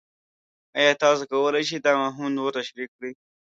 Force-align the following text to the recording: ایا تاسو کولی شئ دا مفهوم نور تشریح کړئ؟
ایا 0.77 0.93
تاسو 1.03 1.23
کولی 1.31 1.63
شئ 1.69 1.77
دا 1.85 1.91
مفهوم 2.01 2.29
نور 2.37 2.51
تشریح 2.57 2.87
کړئ؟ 2.95 3.11